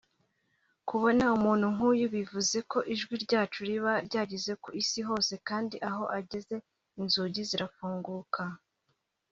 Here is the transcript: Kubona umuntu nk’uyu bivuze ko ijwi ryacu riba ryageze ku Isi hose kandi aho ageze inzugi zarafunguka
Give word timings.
Kubona 0.89 1.23
umuntu 1.37 1.65
nk’uyu 1.73 2.07
bivuze 2.15 2.57
ko 2.71 2.77
ijwi 2.93 3.13
ryacu 3.25 3.59
riba 3.69 3.93
ryageze 4.07 4.51
ku 4.63 4.69
Isi 4.81 4.99
hose 5.07 5.33
kandi 5.47 5.75
aho 5.89 6.03
ageze 6.19 6.55
inzugi 7.01 7.41
zarafunguka 7.49 8.43